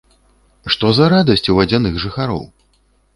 [0.75, 2.43] Што за радасць у вадзяных жыхароў?